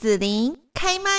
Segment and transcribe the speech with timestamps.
[0.00, 1.10] 子琳开麦。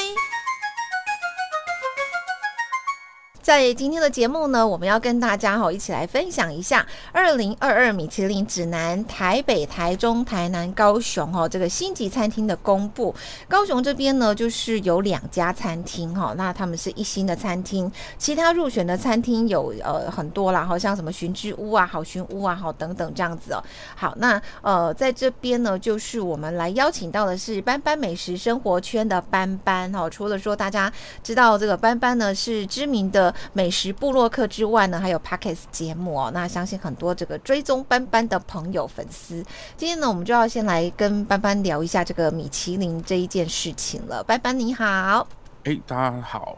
[3.42, 13.14] 在今天的节目呢，我们要跟大家哈一起来分享一下二零二二米其林指南台北、台中、台南、高雄哈这个星级餐厅的公布。
[13.48, 23.64] 高雄这边呢，就是有两家餐厅哈，那他们是一星的餐厅，其他入选的餐厅有呃很多啦，好像什么寻之屋啊、好寻屋啊、好等等这样子哦。
[23.96, 30.08] 好，那呃在这边呢，就是我们来邀请到的是斑斑美食生活圈的斑斑哈。
[30.08, 33.31] 除了说大家知道这个斑斑呢是知名的。
[33.54, 36.32] 美食部落客之外呢，还有 Pockets 节目哦。
[36.34, 39.44] 那相信很多这个追踪班班的朋友粉丝，
[39.78, 44.24] 今天呢，我们就要先来跟班班聊一下这个米其林这一件事情了。
[44.24, 45.28] 班班你好，
[45.64, 46.58] 哎，大家好。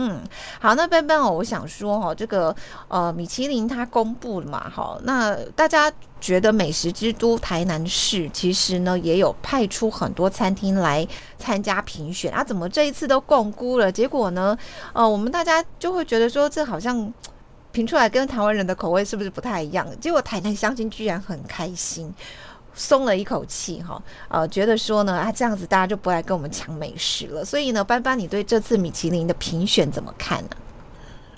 [0.00, 0.22] 嗯，
[0.60, 2.54] 好，那笨笨哦，我想说哈，这个
[2.86, 11.04] 呃，米其林它公布了嘛，哈，那大家觉得美食之都台南市其实呢也有派出很多餐厅来
[11.36, 13.90] 参加评选啊，怎么这一次都共估了？
[13.90, 14.56] 结果呢，
[14.92, 17.12] 呃，我们大家就会觉得说，这好像
[17.72, 19.84] 评出来跟台湾人的口味是不是不太一样？
[20.00, 22.14] 结果台南乡亲居然很开心。
[22.78, 27.44] 松了一口气哈，呃，觉得说呢，啊，这样子大家就不来跟我们抢美食了。
[27.44, 30.50] 所以呢，班班，你对这次米其林的评选怎么看呢？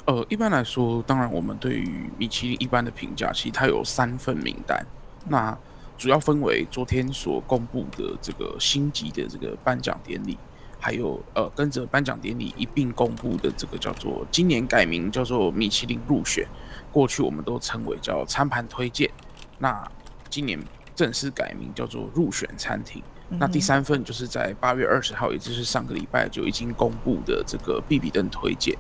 [0.05, 4.85] 呃，一般来说，当然我们对于米其林一般的评价，其实它有三份名单，
[5.29, 5.57] 那
[5.97, 10.37] 主要分为昨天所公布的这个星级的这个颁奖典礼，
[10.79, 16.47] 还有呃跟着颁奖典礼一并公布的这个叫做今年改名叫做米其林入选，
[16.93, 19.11] 过去我们都称为叫餐盘推荐，
[19.59, 19.91] 那
[20.29, 20.61] 今年。
[21.01, 23.03] 正式改名叫做入选餐厅。
[23.31, 28.77] 那第三份就是在八月二十号，也就是上个礼拜就已经公布的这个比比登推荐。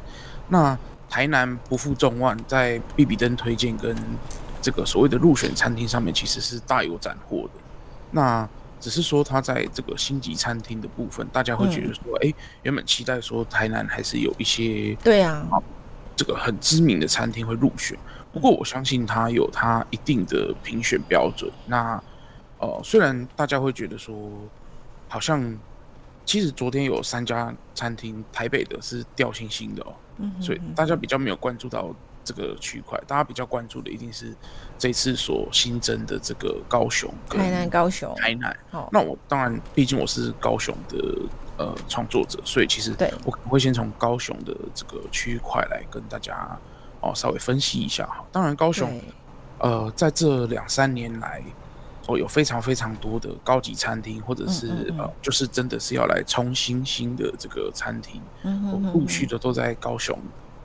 [0.48, 0.76] 那
[1.08, 3.96] 台南不负众望，在比比登推荐跟
[4.60, 7.60] 这个所谓的入选餐厅上面，其实是大有斩获的。
[8.10, 8.46] 那
[8.78, 15.46] 只是说，它在这个星级餐厅的部分，大家会觉得说，哎，原本期待说台南还是有一些对啊，
[16.14, 17.96] 这个很知名的餐厅会入选。
[18.32, 21.50] 不过我相信它有它一定的评选标准。
[21.66, 22.02] 那
[22.60, 24.14] 哦，虽然大家会觉得说，
[25.08, 25.58] 好像
[26.26, 31.88] 其实昨天有三家餐厅，台北的是掉星星的哦，嗯所以大家比较没有关注到
[32.22, 34.36] 这个区块，大家比较关注的一定是
[34.76, 38.54] 这次所新增的这个高雄、台南、高雄、台南。
[38.92, 40.98] 那我当然，毕竟我是高雄的
[41.56, 42.94] 呃创作者，所以其实
[43.24, 46.58] 我可能会先从高雄的这个区块来跟大家
[47.00, 48.22] 哦稍微分析一下哈。
[48.30, 49.00] 当然，高雄
[49.58, 51.42] 呃在这两三年来。
[52.06, 58.20] 哦，有非常非常多的高级餐厅，或者是呃，就是真的是要来冲新兴的这个餐厅，
[58.92, 60.18] 陆续的都在高雄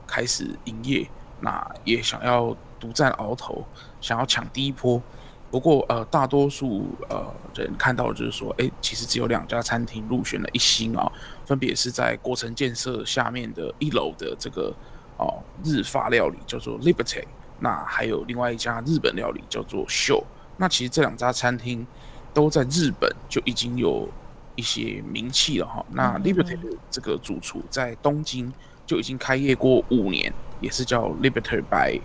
[0.06, 1.08] 开始营业，
[1.40, 3.64] 那也想要独占鳌头，
[4.00, 5.00] 想要抢第一波。
[5.48, 7.24] 不过呃，大多数呃
[7.54, 11.10] 人看到就是说，哎，其实只有两家餐厅入选了一星啊，
[11.44, 14.74] 分别是在国城建设下面的一楼的这个
[15.18, 17.24] 哦日发料理叫做 Liberty，
[17.60, 20.24] 那还有另外一家日本料理叫做秀。
[20.56, 21.86] 那其实这两家餐厅
[22.32, 24.08] 都在日本就已经有
[24.54, 25.84] 一些名气了哈。
[25.90, 26.58] 那 Liberty
[26.90, 28.52] 这个主厨在东京
[28.86, 32.00] 就已经开业过五年，也是叫 Liberty by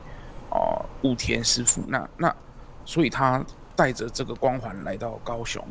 [0.49, 1.83] 哦武田师傅。
[1.87, 2.35] 那那
[2.85, 3.43] 所以他
[3.75, 5.65] 带着这个光环来到高雄，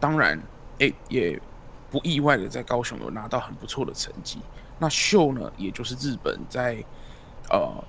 [0.00, 0.40] 当然
[0.78, 1.40] 诶也
[1.90, 4.38] 不意外的在高雄有拿到很不错的成绩。
[4.78, 6.82] 那秀呢，也就是日本在
[7.50, 7.84] 呃。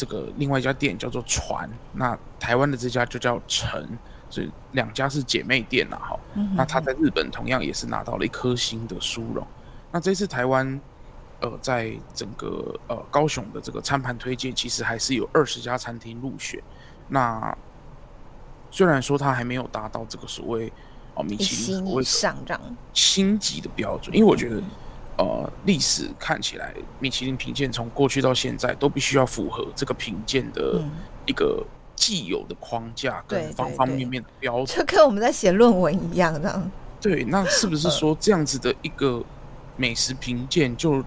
[0.00, 3.86] 这个另外一家店叫做船，那台湾的这家就叫城，
[4.30, 6.18] 所以两家是姐妹店了哈。
[6.56, 9.46] 那他在日本同样也是拿到了一颗星的殊荣。
[9.92, 10.80] 那这次台湾，
[11.42, 16.58] 呃，在整个呃高雄的这个餐盘推荐，其实还是有二十家餐厅入选。
[17.08, 17.54] 那
[18.70, 20.72] 虽然说它还没有达到这个所谓
[21.14, 24.62] 哦米其林以上这样星级的标准，因为我觉得。
[25.20, 30.80] 呃，历史看起来，米其林评鉴从过去到现在都必须要符合这个评鉴的
[31.26, 31.62] 一个
[31.94, 36.70] 既有的框架跟方方面面的标准，就跟我们在写论文一样，这样。
[37.02, 39.22] 对，那是不是说这样子的一个
[39.76, 41.04] 美食评鉴，就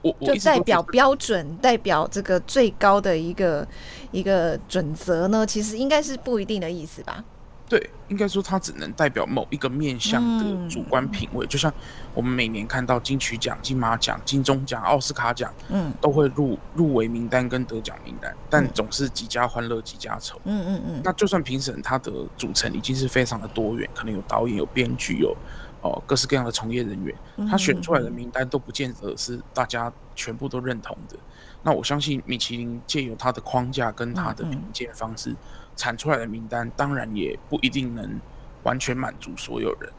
[0.00, 3.68] 我就代表标准，代表这个最高的一个
[4.10, 5.44] 一个准则呢？
[5.44, 7.22] 其实应该是不一定的意思吧。
[7.66, 11.72] 对，应该说它只能代表某一个面向的主观品味，就像
[12.12, 21.00] 我们每年看到金曲奖、金马奖、金钟奖、奥斯卡奖，嗯，都会入入围名单跟得奖名单，但总是几家欢乐几家愁，嗯嗯嗯。
[21.02, 25.34] 那就算评审他的组成已经是非常的多元，可能有导演、有编剧、有
[25.80, 27.16] 哦各式各样的从业人员，
[27.48, 31.16] 他选出来的名单都不见得是大家全部都认同的。
[31.62, 35.34] 那我相信米其林借由它的框架跟它的评鉴方式。
[35.76, 38.20] 产出来的名单当然也不一定能
[38.62, 39.90] 完全满足所有人。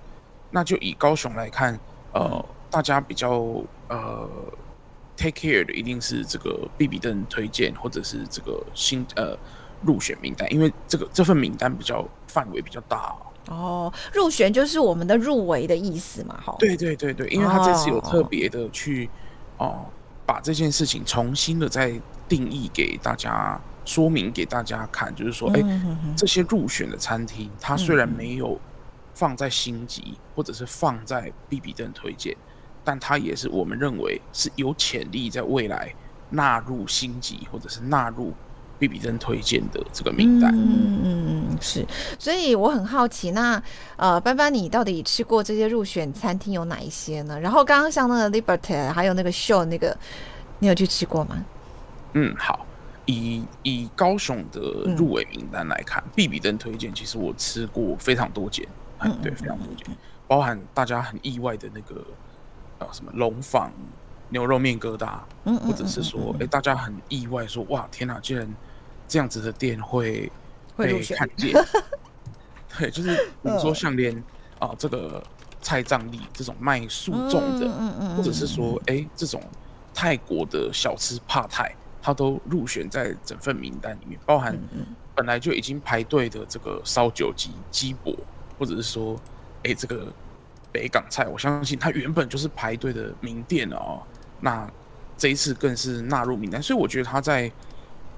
[0.51, 1.77] 那就以高雄来看，
[2.13, 3.31] 呃，大家比较
[3.89, 4.29] 呃
[5.17, 9.37] take care 的一定是这个 b 比登推荐或者是这个新呃
[9.81, 13.13] 入选名单，因为这个这份名单比较范围比较大。
[13.47, 16.55] 哦，入选就是我们的入围的意思嘛，哈。
[16.57, 19.09] 对对对对，因为他这次有特别的去
[19.57, 19.85] 哦，
[20.25, 21.93] 把这件事情重新的再
[22.27, 25.63] 定义给大家，说明给大家看，就是说，哎，
[26.17, 28.59] 这些入选的餐厅，它虽然没有
[29.13, 32.35] 放在星级或者是放在 B B 登推荐，
[32.83, 35.93] 但它也是我们认为是有潜力在未来
[36.31, 38.33] 纳入星级或者是纳入。
[38.77, 41.87] 比比登推荐的这个名单，嗯嗯嗯，是，
[42.19, 43.59] 所以我很好奇，那
[43.95, 47.39] 呃，班班，你到底吃过这些入选餐厅有哪一些呢？
[47.39, 49.97] 然后刚刚像那个 Liberty，还有那个 Show 那个，
[50.59, 51.37] 你有去吃过吗？
[52.15, 52.65] 嗯，好，
[53.05, 54.61] 以以高雄的
[54.95, 58.67] 入围名单来看，比比登推荐，其实我吃过非常多间，
[58.99, 59.85] 嗯，对，非常多间，
[60.27, 62.03] 包含大家很意外的那个
[62.79, 63.71] 呃什么龙坊。
[64.29, 65.19] 牛肉面疙瘩，
[65.59, 68.55] 或者是说，哎，大家很意外，说哇，天哪，竟然
[69.07, 70.29] 这样子的店会
[70.75, 71.53] 被看见。
[72.75, 74.11] 对，就是你说像连
[74.57, 75.23] 啊，这个
[75.61, 77.69] 蔡藏利这种卖素粽的，
[78.17, 79.39] 或者是说，哎，这种
[79.93, 81.73] 泰国的小吃帕泰，
[82.05, 84.55] 它都入选在整份名单里面，包含
[85.15, 88.15] 本来就已经排队的这个烧酒鸡鸡脖，
[88.59, 89.19] 或者是说，
[89.63, 90.13] 哎，这个
[90.71, 94.03] 北港菜，我相信它原本就是排队的名店哦。
[94.39, 94.71] 那
[95.17, 97.51] 这一次更是纳入名单，所以我觉得他在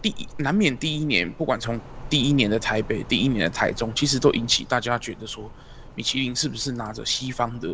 [0.01, 1.79] 第一难免第一年，不管从
[2.09, 5.49] 第一年的台北、第一年的台中，其实都引起大家觉得说，
[5.95, 7.73] 米其林是不是拿着西方的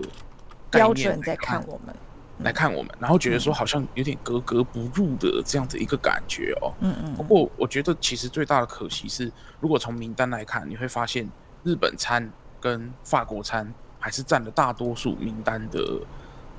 [0.69, 1.95] 标准在看我们，
[2.44, 6.74] 来看我们，然后觉得说好像有点格格不入的这样的一个感觉哦。
[6.81, 7.13] 嗯嗯。
[7.16, 11.30] 不过我觉得其实最大的可惜是，如果从名单来看，你会发现
[11.63, 15.80] 日本餐跟法国餐还是占了大多数名单的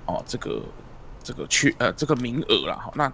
[0.07, 0.63] 哦，这个。
[1.27, 3.11] 这个缺呃这个名额了哈，那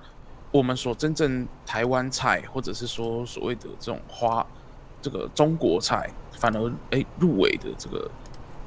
[0.51, 4.45] 我们所真正台湾菜或者是说所谓的这种花
[5.01, 8.11] 这个中国菜，反而哎入围的这个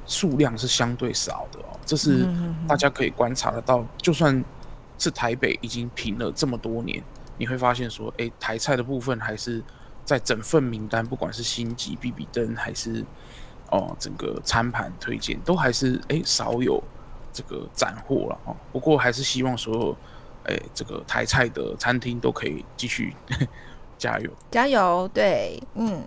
[0.06, 2.28] 数量是相对少的哦，这是
[2.68, 3.86] 大家可以观察得到。
[3.98, 4.44] 就算
[4.98, 7.04] 是台北已经平了这么多年，
[7.38, 9.64] 你会发现说，哎台菜的部分还是
[10.06, 13.06] 在整份名单，不管是星级、比比登还是
[13.70, 16.84] 哦整个餐盘推荐，都还是哎少有。
[17.36, 19.98] 这个斩获了哦，不过还是希望所有，
[20.44, 23.16] 哎，这个台菜的餐厅都可以继续
[24.04, 26.04] 加油，加油，对，嗯，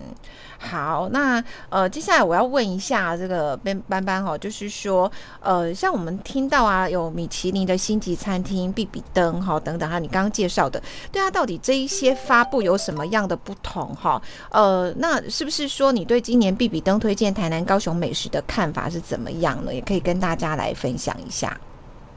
[0.59, 10.79] 好，那呃，接下来我要问一下这个班班班哈，就是说，呃，像我们听到啊，有米其林的星级餐厅、比比登哈等等哈，你刚刚介绍的，
[11.11, 14.21] 对啊，到底这一些发布有什么样的不同哈？
[14.51, 19.73] 呃，那是不是说你对今年比比登推荐台南、高雄美食的看法是怎么样呢？
[19.73, 21.59] 也可以跟大家来分享一下。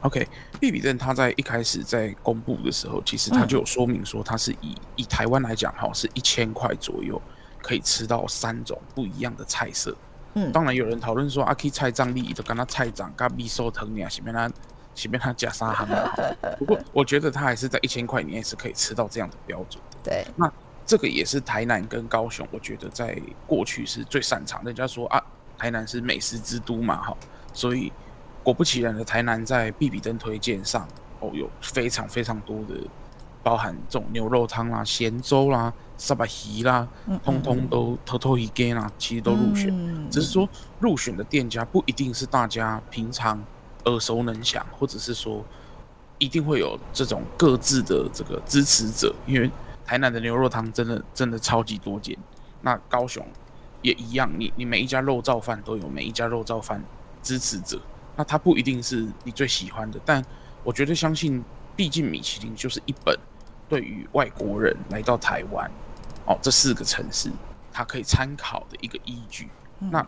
[0.01, 0.27] OK，
[0.59, 7.21] 比比登他在一开始在公布的时候，其实他就有说明说，他是以以台湾来讲哈，是一千块左右
[7.61, 9.95] 可以吃到三种不一样的菜色。
[10.33, 14.51] 嗯，当然有人讨论说，阿 K 菜账里都跟他菜长跟米寿藤呀，前面他
[14.95, 16.11] 前面他加沙行啊。
[16.57, 19.79] 不过 我觉得他还是在一千块里面是可以吃到这样的标准。
[20.03, 20.51] 对，那
[20.83, 23.15] 这个也是台南跟高雄，我觉得在
[23.45, 24.63] 过去是最擅长。
[24.63, 25.23] 人家说啊，
[25.59, 27.15] 台南是美食之都嘛，哈，
[27.53, 27.93] 所以。
[28.43, 30.87] 果不其然的，台南在比比登推荐上
[31.19, 32.75] 哦，有非常非常多的，
[33.43, 36.87] 包含这种牛肉汤啦、咸粥啦、沙巴鱼啦，
[37.23, 39.71] 通通都偷偷一给啦，其实都入选。
[40.09, 40.49] 只是说
[40.79, 43.43] 入选的店家不一定是大家平常
[43.85, 45.45] 耳熟能详，或者是说
[46.17, 49.13] 一定会有这种各自的这个支持者。
[49.27, 49.49] 因为
[49.85, 52.17] 台南的牛肉汤真的真的超级多间，
[52.61, 53.23] 那高雄
[53.83, 56.83] 也一样，你你每一家肉燥饭都有每一家肉燥饭
[57.21, 57.79] 支持者。
[58.15, 60.23] 那它不一定是你最喜欢的，但
[60.63, 61.43] 我觉得相信，
[61.75, 63.17] 毕竟米其林就是一本
[63.69, 65.69] 对于外国人来到台湾，
[66.25, 67.31] 哦，这四个城市，
[67.71, 69.49] 它可以参考的一个依据。
[69.79, 70.05] 那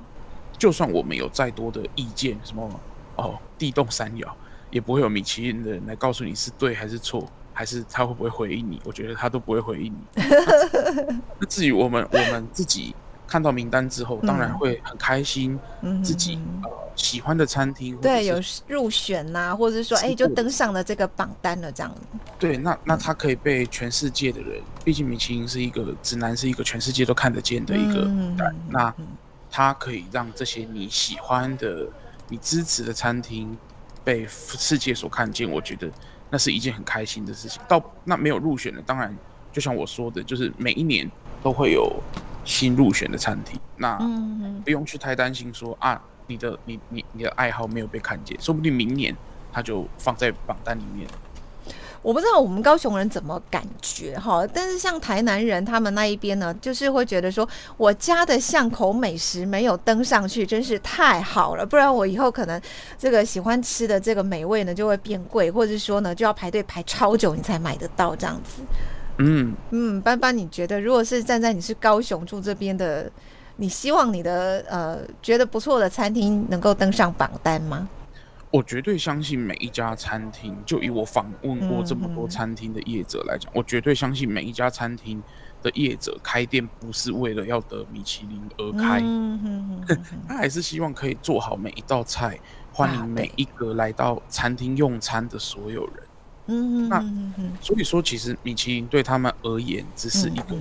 [0.58, 2.70] 就算我们有再多的意见，什么
[3.16, 4.38] 哦地动山摇，
[4.70, 8.80] 也不会有米其林的人来告诉你是对还是错，还是他会不会回应你？
[8.84, 9.98] 我觉得他都不会回应你。
[11.40, 12.96] 那至于我们我们自己
[13.28, 15.60] 看到名单之后，当然会很开心，
[16.04, 16.40] 自己。
[16.96, 18.36] 喜欢的餐厅，对，有
[18.68, 21.92] 入选呐，或者是说，哎，就登上了这个榜单了，这样。
[22.38, 28.04] 对，那那他可以被全世界的人，毕竟米其林是一个指南，是一个全世界都看得见的一个
[28.38, 28.56] 单。
[28.70, 28.94] 那
[29.50, 31.88] 他可以让这些你喜欢的、
[32.30, 33.58] 你支持的餐厅
[34.04, 35.90] 被世界所看见，我觉得
[36.30, 37.60] 那是一件很开心的事情。
[37.68, 39.12] 到那没有入选的，当然
[39.52, 41.10] 就像我说的，就是每一年
[41.42, 41.92] 都会有
[42.46, 43.98] 新入选的餐厅，那
[44.64, 46.02] 不用去太担心说啊。
[46.26, 49.14] 你的你你你的爱好没有被看见，说不定明年
[49.52, 51.06] 他就放在榜单里面。
[52.02, 62.60] 我不知道我们高雄人怎么感觉哈，但是像台南人他们那一边呢，就是会觉得说，我家的巷口美食没有登上去，真是太好了，不然我以后可能
[62.98, 68.62] 这个喜欢吃的这个美味呢就会变贵，或者说呢就要排队排超久你才买得到这样子。
[69.26, 73.10] 嗯嗯，班班，你觉得如果是站在你是高雄住这边的，
[73.56, 77.88] 你希望你的呃觉得不错的餐厅能够登上榜单吗？
[78.52, 85.24] 我绝对相信每一家餐厅，就以我访问过这么多餐厅的业者来讲，我绝对相信每一家餐厅
[85.64, 89.02] 的业者开店不是为了要得米其林而开，
[90.28, 92.40] 他还是希望可以做好每一道菜，
[92.72, 96.04] 欢迎每一个来到餐厅用餐的所有人。
[96.48, 97.00] 嗯，那
[97.62, 100.56] 所以说，其实米其林对他们而言只是一个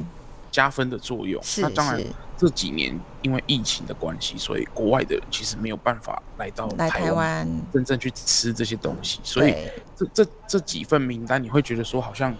[0.50, 1.42] 加分的作用。
[1.58, 2.02] 那当然。
[2.34, 9.54] 这几年因为疫情的关系，所以国外的人其实没有办法来到台湾真正去吃这些东西，所以
[9.94, 12.34] 这这这几份名单，你会觉得说好像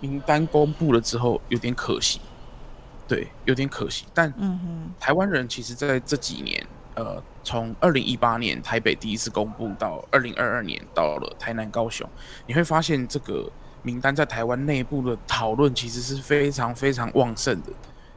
[0.00, 2.18] 名单公布了之后有点可惜，
[3.06, 4.06] 对，有点可惜。
[4.14, 4.32] 但
[4.98, 12.08] 台湾人其实在这几年，呃，从二零一八年台北第一次公布到二零二二年到了台南、高雄，
[12.46, 13.50] 你会发现这个
[13.82, 17.68] 名单在台湾内部的讨论其实是非常非常旺盛的。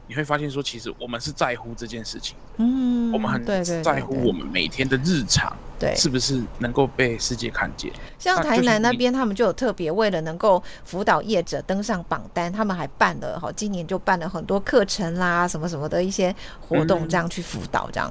[0.08, 3.44] 你会发现说，其实我们是在乎这件事情，嗯，我们很
[3.82, 7.90] 在乎我们每天的日常，对，是不是能够被世界看见？
[8.16, 18.08] 像台南那边，他们就有特别为了能够辅导业者登上榜单，他们还办了哈，今年就办了很多课程啦，什么什么的一些活动，这样去辅导这样。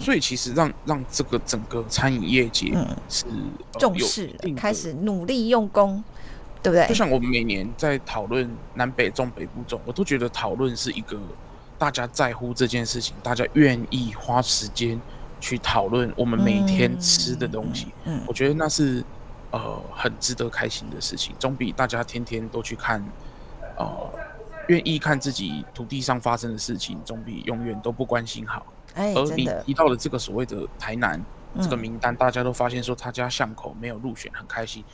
[0.00, 2.76] 所以其实让让这个整个餐饮业界
[3.08, 3.24] 是
[3.78, 6.02] 重视，开始努力用功。
[6.62, 6.88] 对不对？
[6.88, 11.16] 就像我们每年在讨论南北中北部中，我都觉得讨论是一个
[11.78, 15.00] 大家在乎这件事情，大家愿意花时间
[15.38, 17.86] 去讨论我们每天吃的东西。
[18.04, 19.04] 嗯，我觉得那是
[19.52, 23.00] 呃很值得开心的事情，总比大家天天都去看
[23.76, 23.86] 呃
[24.68, 28.64] 愿意看自己土地上发生的事情，总比永远都不关心好。
[28.94, 31.20] 哎，而你提到了这个所谓的台南
[31.60, 34.84] 这个名单，大家都发现说他家巷口没有入选，很开心。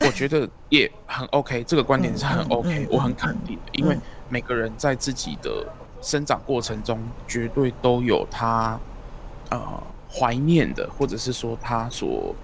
[0.00, 3.96] 我觉得也很 OK，这个观点是很 OK，我很肯定的，因为
[4.28, 5.64] 每个人在自己的
[6.02, 8.78] 生长过程中，绝对都有他
[9.50, 12.34] 呃怀念的，或者是说他所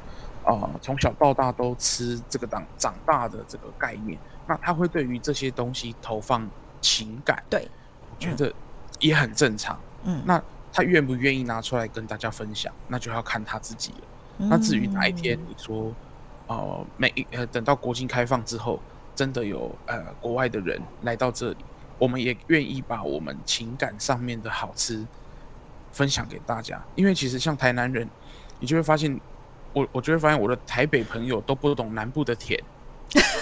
[0.45, 6.49] 呃从小到大都吃这个长长大的这个概念，那他会对于这些东西投放
[6.81, 7.69] 情感，对，
[8.11, 8.53] 我觉得
[8.99, 9.79] 也很正常。
[10.05, 13.99] 嗯，那他愿不愿意拿出来跟大家分享，那就要看他自己了。
[14.39, 15.93] 那至于哪一天你说。
[16.47, 18.81] 哦，每一呃，等到国境开放之后，
[19.15, 21.59] 真的有呃国外的人来到这里，
[21.97, 25.07] 我们也愿意把我们情感上面的好吃
[25.93, 26.83] 分享给大家。
[26.97, 28.05] 因为其实像台南人，
[28.59, 29.21] 你就会发现，
[29.73, 32.61] 我我就会发现我的台北朋友都不懂南部的甜，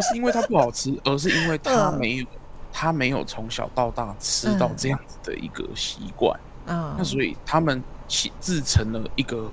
[0.00, 2.26] 不是因为它不好吃，而是因为他没有
[2.72, 6.34] 他没有从小到大吃到这样子的一个习惯
[6.66, 9.50] 啊，那所以他们起自成了一个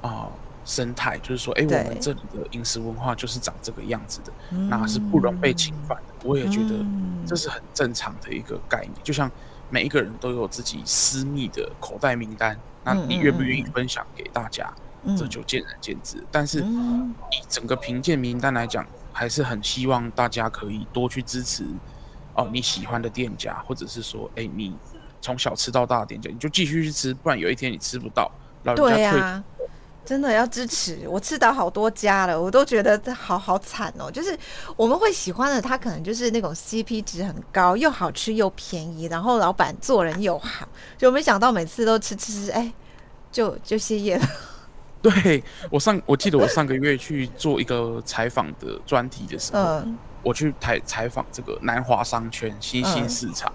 [0.00, 0.28] 啊。
[0.64, 4.32] 生态就是说，哎，我们这里的饮食文化就是长这个样子的，
[4.68, 6.14] 那是不容被侵犯的。
[6.22, 6.76] 我也觉得
[7.26, 8.92] 这是很正常的一个概念。
[9.02, 9.28] 就像
[9.70, 14.72] 每一个人都有自己私密的口袋名单，那你愿不愿意分享给大家，
[15.18, 16.24] 这就见仁见智。
[16.30, 21.64] 但是以整个评鉴名单来讲，还是很希望大家可以多去支持
[22.34, 24.74] 哦你喜欢的店家，或者是说，哎，你
[25.20, 28.30] 从小吃到大的店家，你就继续去吃，不然有一天你吃不到，
[28.64, 29.42] 老人家退。
[30.04, 34.10] 真的要支持我吃到好多家了，我都觉得好好惨哦。
[34.10, 34.36] 就是
[34.74, 40.66] 我们会喜欢的，他可能就是那种 CP 值很高，又好吃又便宜，然后老板做人又好，
[40.98, 42.72] 就没想到每次都吃吃吃，哎，
[43.30, 44.26] 就就歇业了。
[45.10, 49.82] 对我上，我记得我上个月去做一个采访的专题的时候，
[50.22, 53.52] 我去采采访这个南华商圈新兴市场，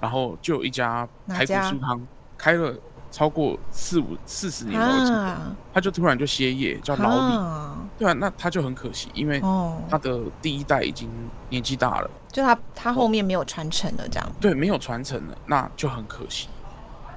[0.00, 2.74] 然后就有一家排骨酥汤开了。
[3.10, 7.88] 超过四五四十年了，他就突然就歇业，叫老李。
[7.98, 9.40] 对啊，那他就很可惜，因为
[9.88, 11.08] 他的第一代已经
[11.48, 14.32] 年纪大了，就他他后面没有传承了，这样。
[14.38, 16.48] 对，没有传承了，那就很可惜。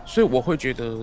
[0.05, 0.97] 所以我会觉得，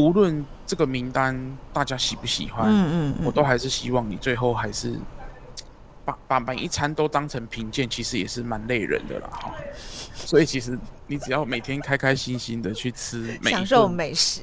[0.00, 4.98] 无论这个名单大家喜不喜欢，嗯嗯，我都还是希望你最后还是。
[6.02, 9.52] 把把每一餐都当成品鉴，其实也是蛮累人的啦哈。
[10.14, 10.76] 所以其实
[11.06, 14.40] 你只要每天开开心心的去吃，享受美食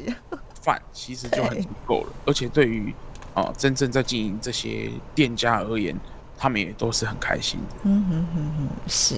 [0.62, 2.14] 饭，其实就很足够了。
[2.28, 2.94] 而且对于
[3.34, 5.98] 啊真正在经营这些店家而言，
[6.38, 7.76] 他们也都是很开心的。
[7.84, 9.16] 嗯哼哼哼，是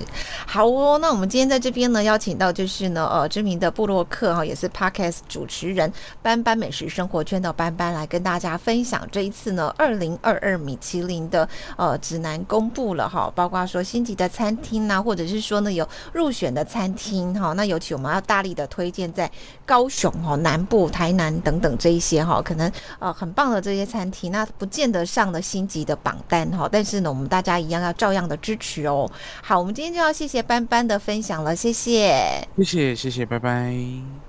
[0.48, 0.98] 好哦。
[1.00, 17.52] 那我们今天在这边呢，邀请到就是呢，呃，知名的布洛克哈，也是 Podcast 主持人班班美食生活圈的班班，来跟大家分享这一次呢，二零二二米其林的呃指南公布了哈，包括说星级的餐厅呐，或者是说呢有入选的餐厅哈。
[17.54, 19.30] 那尤其我们要大力的推荐在
[19.66, 27.09] 高雄哈、南部、台南等等这一些哈，可能呃很棒的这些餐厅，那不见得上了星级的榜单哈，但是呢。
[27.10, 29.10] 我们大家一样要照样的支持哦。
[29.42, 34.29] 好，我们今天就要谢谢班班的分享了，谢谢，谢谢，谢谢，拜拜。